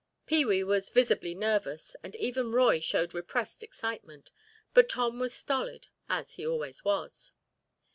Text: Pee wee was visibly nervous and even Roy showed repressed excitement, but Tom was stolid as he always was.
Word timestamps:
Pee 0.25 0.43
wee 0.45 0.63
was 0.63 0.89
visibly 0.89 1.35
nervous 1.35 1.95
and 2.01 2.15
even 2.15 2.51
Roy 2.51 2.79
showed 2.79 3.13
repressed 3.13 3.61
excitement, 3.61 4.31
but 4.73 4.89
Tom 4.89 5.19
was 5.19 5.31
stolid 5.31 5.89
as 6.09 6.31
he 6.33 6.43
always 6.47 6.83
was. 6.83 7.33